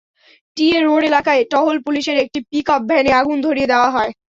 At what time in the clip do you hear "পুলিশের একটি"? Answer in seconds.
1.85-2.39